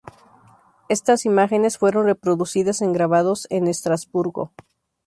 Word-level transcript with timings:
Estas 0.89 1.27
imágenes 1.27 1.77
fueron 1.77 2.07
reproducidas 2.07 2.81
en 2.81 2.91
grabados 2.91 3.45
en 3.51 3.67
Estrasburgo. 3.67 4.51